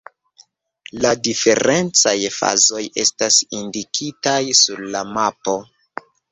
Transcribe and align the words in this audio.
La 1.03 1.11
diferencaj 1.27 2.15
fazoj 2.37 2.83
estas 3.05 3.39
indikitaj 3.61 4.41
sur 4.65 4.85
la 4.99 5.07
mapo. 5.15 5.59